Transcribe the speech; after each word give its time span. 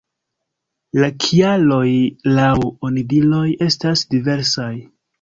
La 1.03 1.09
kialoj 1.25 1.85
laŭ 2.39 2.49
onidiroj 2.91 3.47
estas 3.71 4.09
diversaj. 4.19 4.77